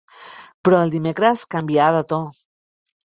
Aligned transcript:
Però 0.67 0.79
el 0.85 0.95
dimecres 0.95 1.43
canvià 1.57 1.91
de 1.97 2.03
to 2.15 2.21